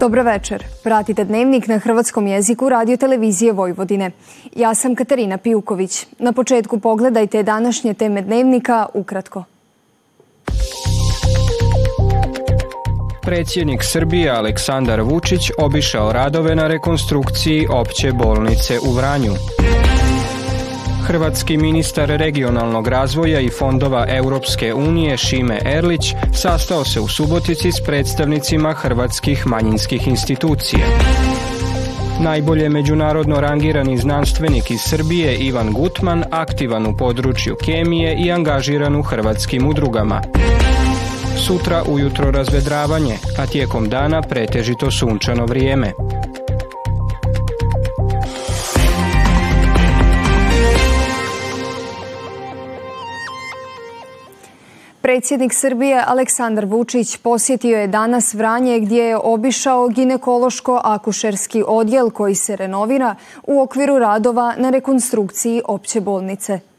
[0.00, 0.64] Dobro večer.
[0.82, 4.10] Pratite dnevnik na hrvatskom jeziku radio televizije Vojvodine.
[4.56, 6.06] Ja sam Katarina Pijuković.
[6.18, 9.44] Na početku pogledajte današnje teme dnevnika ukratko.
[13.22, 19.32] Predsjednik Srbije Aleksandar Vučić obišao radove na rekonstrukciji opće bolnice u Vranju.
[21.10, 27.80] Hrvatski ministar regionalnog razvoja i fondova Europske unije Šime Erlić sastao se u Subotici s
[27.86, 30.86] predstavnicima hrvatskih manjinskih institucija.
[32.20, 39.02] Najbolje međunarodno rangirani znanstvenik iz Srbije Ivan Gutman aktivan u području kemije i angažiran u
[39.02, 40.22] hrvatskim udrugama.
[41.46, 45.92] Sutra ujutro razvedravanje, a tijekom dana pretežito sunčano vrijeme.
[55.10, 62.56] Predsjednik Srbije Aleksandar Vučić posjetio je danas Vranje gdje je obišao ginekološko-akušerski odjel koji se
[62.56, 63.14] renovira
[63.46, 66.69] u okviru radova na rekonstrukciji opće bolnice.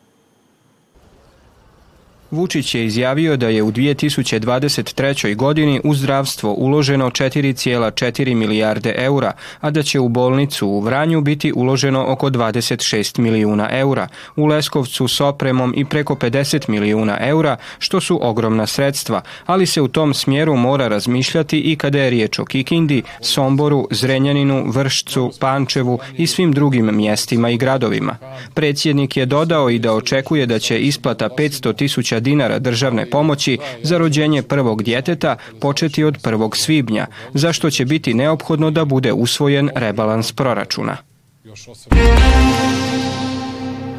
[2.32, 5.36] Vučić je izjavio da je u 2023.
[5.36, 11.54] godini u zdravstvo uloženo 4,4 milijarde eura, a da će u bolnicu u Vranju biti
[11.56, 18.02] uloženo oko 26 milijuna eura, u Leskovcu s opremom i preko 50 milijuna eura, što
[18.02, 22.46] su ogromna sredstva, ali se u tom smjeru mora razmišljati i kada je riječ o
[22.46, 28.18] Kikindi, Somboru, Zrenjaninu, Vršcu, Pančevu i svim drugim mjestima i gradovima.
[28.54, 33.98] Predsjednik je dodao i da očekuje da će isplata 500 tisuća dinara državne pomoći za
[33.98, 36.56] rođenje prvog djeteta početi od 1.
[36.56, 40.98] svibnja, zašto će biti neophodno da bude usvojen rebalans proračuna.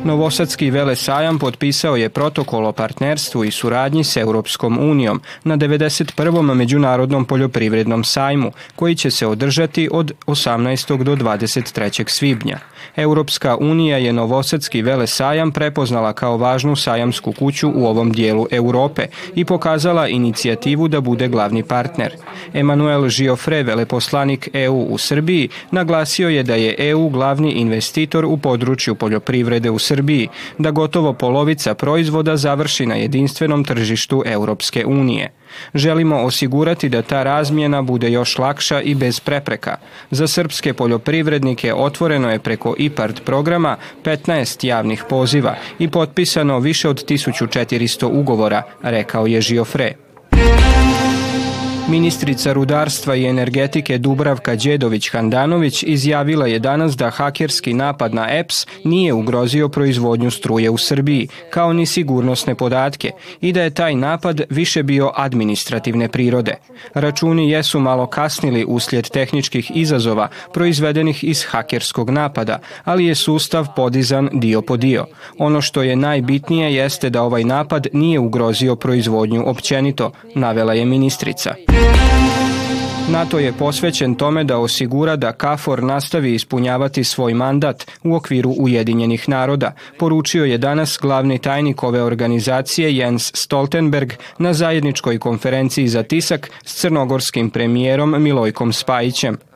[0.05, 6.55] Novosadski velesajam potpisao je protokol o partnerstvu i suradnji s Europskom unijom na 91.
[6.55, 11.03] Međunarodnom poljoprivrednom sajmu, koji će se održati od 18.
[11.03, 12.09] do 23.
[12.09, 12.59] svibnja.
[12.97, 19.45] Europska unija je Novosadski velesajam prepoznala kao važnu sajamsku kuću u ovom dijelu Europe i
[19.45, 22.13] pokazala inicijativu da bude glavni partner.
[22.55, 28.95] Emanuel Giofre, veleposlanik EU u Srbiji, naglasio je da je EU glavni investitor u području
[28.95, 29.92] poljoprivrede u Srbiji,
[30.59, 35.33] da gotovo polovica proizvoda završi na jedinstvenom tržištu Europske unije.
[35.75, 39.77] Želimo osigurati da ta razmjena bude još lakša i bez prepreka.
[40.11, 47.05] Za srpske poljoprivrednike otvoreno je preko IPARD programa 15 javnih poziva i potpisano više od
[47.05, 50.02] 1400 ugovora, rekao je Žiofre.
[51.93, 59.13] Ministrica rudarstva i energetike Dubravka Đedović-Handanović izjavila je danas da hakerski napad na EPS nije
[59.13, 63.11] ugrozio proizvodnju struje u Srbiji, kao ni sigurnosne podatke,
[63.41, 66.55] i da je taj napad više bio administrativne prirode.
[66.95, 74.29] Računi jesu malo kasnili uslijed tehničkih izazova proizvedenih iz hakerskog napada, ali je sustav podizan
[74.33, 75.07] dio po dio.
[75.39, 81.55] Ono što je najbitnije jeste da ovaj napad nije ugrozio proizvodnju općenito, navela je ministrica.
[83.11, 89.29] NATO je posvećen tome da osigura da KFOR nastavi ispunjavati svoj mandat u okviru Ujedinjenih
[89.29, 96.51] naroda, poručio je danas glavni tajnik ove organizacije Jens Stoltenberg na zajedničkoj konferenciji za tisak
[96.65, 99.52] s crnogorskim premijerom Milojkom Spajićem.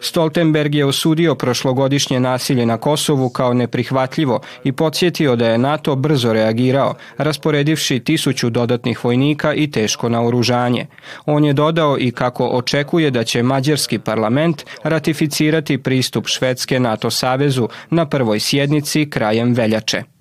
[0.00, 6.32] Stoltenberg je osudio prošlogodišnje nasilje na Kosovu kao neprihvatljivo i podsjetio da je NATO brzo
[6.32, 10.86] reagirao, rasporedivši tisuću dodatnih vojnika i teško naoružanje.
[11.26, 17.68] On je dodao i kako očekuje da će Mađarski parlament ratificirati pristup Švedske NATO savezu
[17.90, 20.19] na prvoj sjednici krajem veljače.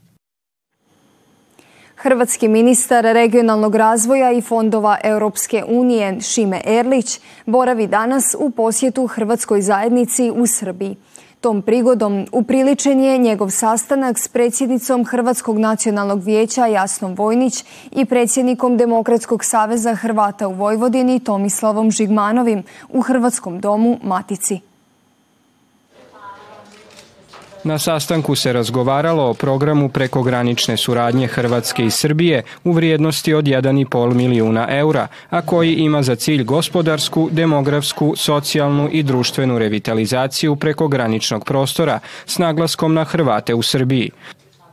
[2.02, 9.62] Hrvatski ministar regionalnog razvoja i fondova Europske unije Šime Erlić boravi danas u posjetu Hrvatskoj
[9.62, 10.96] zajednici u Srbiji.
[11.42, 18.78] Tom prigodom upriličen je njegov sastanak s predsjednicom Hrvatskog nacionalnog vijeća Jasnom Vojnić i predsjednikom
[18.78, 24.69] Demokratskog saveza Hrvata u Vojvodini Tomislavom Žigmanovim u Hrvatskom domu Matici.
[27.64, 34.14] Na sastanku se razgovaralo o programu prekogranične suradnje Hrvatske i Srbije u vrijednosti od 1,5
[34.14, 42.00] milijuna eura, a koji ima za cilj gospodarsku, demografsku, socijalnu i društvenu revitalizaciju prekograničnog prostora
[42.26, 44.12] s naglaskom na Hrvate u Srbiji.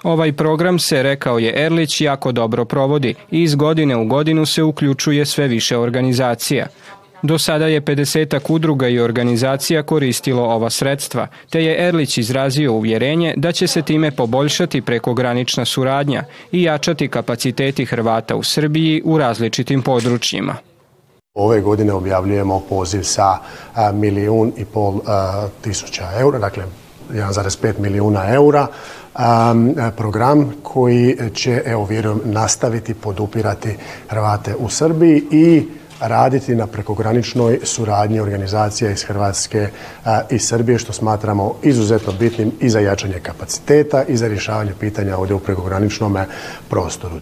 [0.03, 4.63] Ovaj program se, rekao je Erlić, jako dobro provodi i iz godine u godinu se
[4.63, 6.67] uključuje sve više organizacija.
[7.27, 13.35] Do sada je 50 udruga i organizacija koristilo ova sredstva, te je Erlić izrazio uvjerenje
[13.37, 19.83] da će se time poboljšati prekogranična suradnja i jačati kapaciteti Hrvata u Srbiji u različitim
[19.83, 20.57] područjima.
[21.35, 23.39] Ove godine objavljujemo poziv sa
[23.93, 25.01] milijun i pol
[25.61, 26.65] tisuća eura, dakle
[27.11, 28.67] 1,5 milijuna eura
[29.97, 33.77] program koji će, evo vjerujem, nastaviti podupirati
[34.09, 35.69] Hrvate u Srbiji i
[36.01, 39.69] raditi na prekograničnoj suradnji organizacija iz Hrvatske
[40.31, 45.35] i Srbije, što smatramo izuzetno bitnim i za jačanje kapaciteta i za rješavanje pitanja ovdje
[45.37, 46.17] u prekograničnom
[46.69, 47.21] prostoru.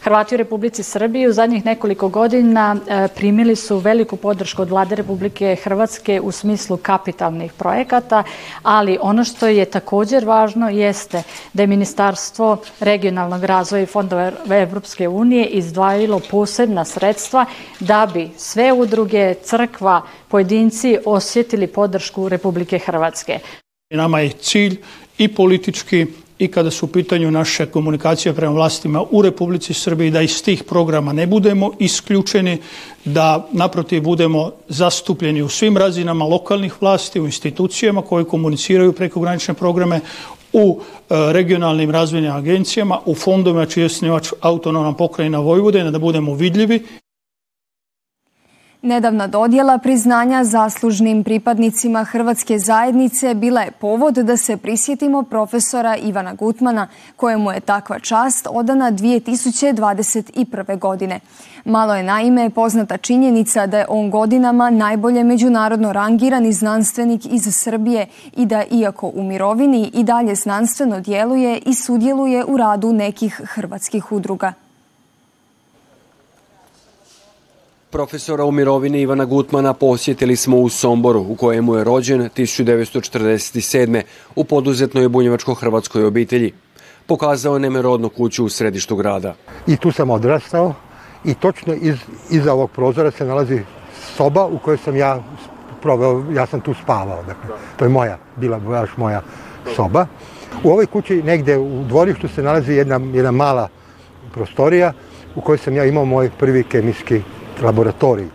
[0.00, 4.94] Hrvati u Republici Srbiji u zadnjih nekoliko godina e, primili su veliku podršku od vlade
[4.94, 8.22] Republike Hrvatske u smislu kapitalnih projekata,
[8.62, 15.08] ali ono što je također važno jeste da je Ministarstvo regionalnog razvoja i fondova Evropske
[15.08, 17.46] unije izdvajilo posebna sredstva
[17.80, 23.38] da bi sve udruge, crkva, pojedinci osjetili podršku Republike Hrvatske.
[23.90, 24.76] Nama je cilj
[25.18, 26.06] i politički
[26.38, 30.64] i kada su u pitanju naše komunikacije prema vlastima u Republici Srbiji, da iz tih
[30.64, 32.58] programa ne budemo isključeni,
[33.04, 40.00] da naprotiv budemo zastupljeni u svim razinama lokalnih vlasti, u institucijama koje komuniciraju prekogranične programe,
[40.52, 46.34] u e, regionalnim razvojnim agencijama, u fondovima čiji je osnivač autonomna pokrajina Vojvodina, da budemo
[46.34, 46.82] vidljivi
[48.86, 56.34] Nedavna dodjela priznanja zaslužnim pripadnicima Hrvatske zajednice bila je povod da se prisjetimo profesora Ivana
[56.34, 60.78] Gutmana, kojemu je takva čast odana 2021.
[60.78, 61.20] godine.
[61.64, 68.06] Malo je naime poznata činjenica da je on godinama najbolje međunarodno rangirani znanstvenik iz Srbije
[68.36, 74.12] i da iako u mirovini i dalje znanstveno djeluje i sudjeluje u radu nekih hrvatskih
[74.12, 74.65] udruga.
[77.90, 84.02] Profesora u mirovini Ivana Gutmana posjetili smo u Somboru, u kojemu je rođen 1947.
[84.36, 86.52] u poduzetnoj bunjevačko-hrvatskoj obitelji.
[87.06, 89.34] Pokazao je nemerodnu kuću u središtu grada.
[89.66, 90.74] I tu sam odrastao
[91.24, 91.96] i točno iz,
[92.30, 93.60] iza ovog prozora se nalazi
[94.16, 95.22] soba u kojoj sam ja
[95.82, 97.22] proveo, ja sam tu spavao.
[97.22, 99.22] Dakle, to je moja, bila baš moja
[99.76, 100.06] soba.
[100.64, 103.68] U ovoj kući negdje u dvorištu se nalazi jedna, jedna mala
[104.34, 104.92] prostorija
[105.34, 107.22] u kojoj sam ja imao moj prvi kemijski
[107.62, 108.26] laboratorij.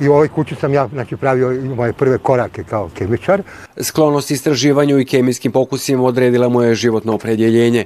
[0.00, 3.42] I u ovoj kući sam ja znači, pravio moje prve korake kao kemičar.
[3.80, 7.84] Sklonost istraživanju i kemijskim pokusima odredila mu je životno opredjeljenje.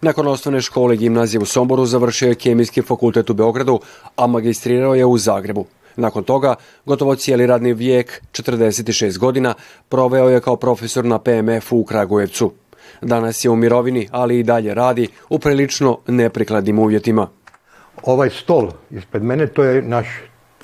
[0.00, 3.80] Nakon osnovne škole gimnazije u Somboru završio je kemijski fakultet u Beogradu,
[4.16, 5.66] a magistrirao je u Zagrebu.
[5.96, 6.54] Nakon toga,
[6.86, 9.54] gotovo cijeli radni vijek, 46 godina,
[9.88, 12.52] proveo je kao profesor na PMF-u u Kragujevcu.
[13.02, 17.28] Danas je u mirovini, ali i dalje radi u prilično neprikladnim uvjetima
[18.02, 20.06] ovaj stol ispred mene, to je naš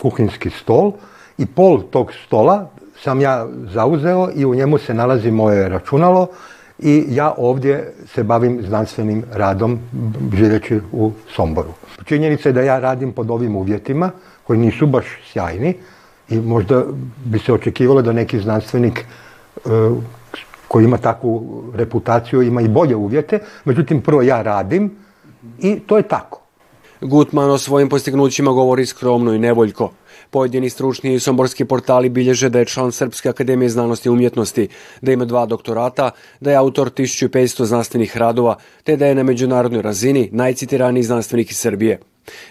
[0.02, 0.92] kuhinski stol
[1.38, 2.70] i pol tog stola
[3.02, 6.26] sam ja zauzeo i u njemu se nalazi moje računalo
[6.78, 9.78] i ja ovdje se bavim znanstvenim radom
[10.34, 11.72] živeći u Somboru.
[12.04, 14.10] Činjenica je da ja radim pod ovim uvjetima
[14.46, 15.74] koji nisu baš sjajni
[16.28, 16.84] i možda
[17.24, 19.68] bi se očekivalo da neki znanstvenik e,
[20.68, 24.90] koji ima takvu reputaciju ima i bolje uvjete, međutim prvo ja radim
[25.58, 26.39] i to je tako.
[27.00, 29.92] Gutman o svojim postignućima govori skromno i nevoljko.
[30.30, 34.68] Pojedini stručni i somborski portali bilježe da je član Srpske akademije znanosti i umjetnosti,
[35.00, 39.82] da ima dva doktorata, da je autor 1500 znanstvenih radova, te da je na međunarodnoj
[39.82, 42.00] razini najcitiraniji znanstvenik iz Srbije.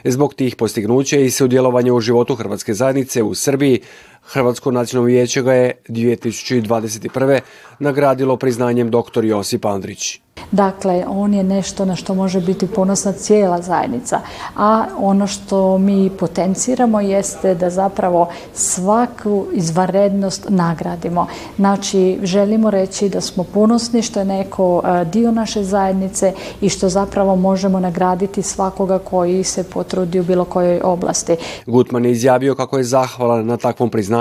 [0.04, 3.82] Zbog tih postignuća i sudjelovanja u životu Hrvatske zajednice u Srbiji,
[4.32, 7.40] Hrvatsko nacionalno vijeće ga je 2021.
[7.80, 9.26] nagradilo priznanjem dr.
[9.26, 10.20] Josip Andrić.
[10.52, 14.20] Dakle, on je nešto na što može biti ponosna cijela zajednica.
[14.56, 21.28] A ono što mi potenciramo jeste da zapravo svaku izvanrednost nagradimo.
[21.56, 26.90] Znači, želimo reći da smo ponosni što je neko e, dio naše zajednice i što
[26.90, 31.36] zapravo možemo nagraditi svakoga koji se potrudi u bilo kojoj oblasti.
[31.66, 34.19] Gutman je izjavio kako je zahvalan na takvom priznanju,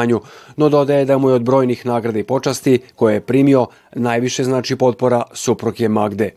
[0.56, 4.76] no dodaje da mu je od brojnih nagrada i počasti koje je primio najviše znači
[4.76, 6.30] potpora suprug je Magde.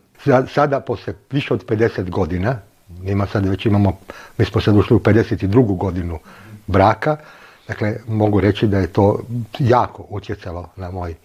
[0.53, 2.59] Sada, posle više od 50 godina,
[3.03, 3.97] ima sad već imamo,
[4.37, 5.77] mi smo sad ušli u 52.
[5.77, 6.19] godinu
[6.67, 7.17] braka,
[7.67, 9.19] dakle mogu reći da je to
[9.59, 11.15] jako utjecalo na moj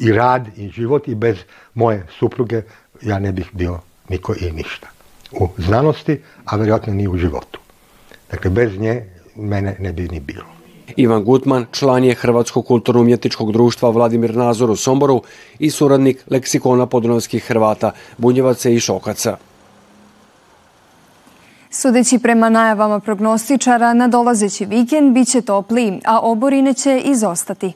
[0.00, 1.36] i rad i život i bez
[1.74, 2.62] moje supruge
[3.02, 4.86] ja ne bih bio niko i ništa.
[5.32, 7.60] U znanosti, a vjerojatno ni u životu.
[8.30, 9.04] Dakle, bez nje
[9.36, 10.57] mene ne bi ni bilo.
[10.96, 15.22] Ivan Gutman, član je Hrvatskog kulturno-umjetničkog društva Vladimir Nazor u Somboru
[15.58, 19.36] i suradnik leksikona podunavskih Hrvata, Bunjevaca i Šokaca.
[21.70, 27.72] Sudeći prema najavama prognostičara, na dolazeći vikend bit će topli, a oborine će izostati.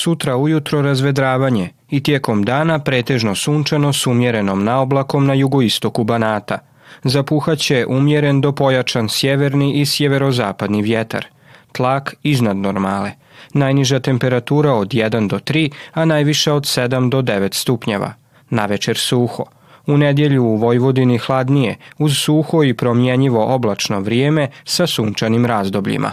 [0.00, 6.58] Sutra ujutro razvedravanje i tijekom dana pretežno sunčano s umjerenom naoblakom na jugoistoku Banata.
[7.04, 11.26] Zapuhaće umjeren do pojačan sjeverni i sjeverozapadni vjetar.
[11.72, 13.12] Tlak iznad normale.
[13.52, 18.12] Najniža temperatura od 1 do 3, a najviša od 7 do 9 stupnjeva.
[18.50, 19.44] Na večer suho.
[19.86, 26.12] U nedjelju u Vojvodini hladnije, uz suho i promjenjivo oblačno vrijeme sa sunčanim razdobljima.